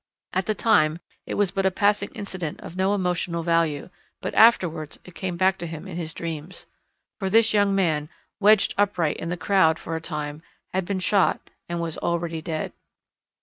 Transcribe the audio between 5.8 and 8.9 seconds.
in his dreams. For this young man, wedged